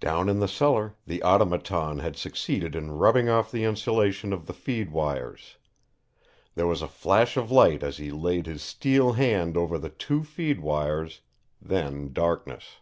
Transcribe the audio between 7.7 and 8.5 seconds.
as he laid